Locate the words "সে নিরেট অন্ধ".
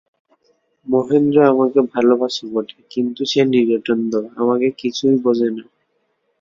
3.25-4.13